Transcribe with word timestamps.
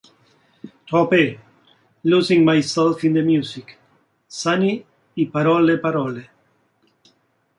Tropez", 0.91 1.37
"Losing 2.05 2.43
myself 2.43 3.03
in 3.03 3.13
the 3.13 3.21
music", 3.21 3.77
"Sunny", 4.27 4.83
y 5.15 5.25
"Parole, 5.27 5.77
parole". 5.77 6.27